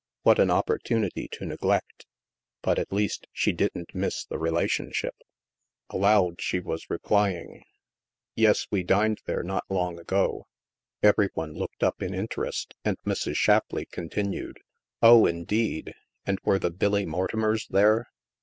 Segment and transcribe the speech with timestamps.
[0.23, 2.07] "What an opportunity to neglect!
[2.63, 5.13] But, at least, she didn't miss the relationship!")
[5.91, 7.63] 176 THE MASK Aloud she was replying:
[7.99, 10.47] *' Yes, we dined there not long ago."
[11.03, 13.35] Every one looked up in interest, and Mrs.
[13.35, 14.57] Shap leigh continued:
[15.03, 15.93] "Oh, indeed!
[16.25, 18.07] And were the Billy Mortimers there